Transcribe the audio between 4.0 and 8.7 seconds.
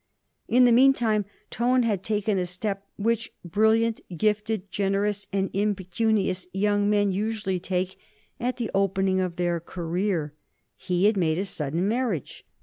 gifted, generous, and impecunious young men usually take at